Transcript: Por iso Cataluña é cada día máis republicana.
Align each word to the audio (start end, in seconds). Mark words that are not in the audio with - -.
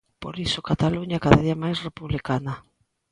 Por 0.21 0.35
iso 0.45 0.65
Cataluña 0.69 1.17
é 1.19 1.23
cada 1.25 1.43
día 1.45 1.61
máis 1.63 1.77
republicana. 1.87 2.53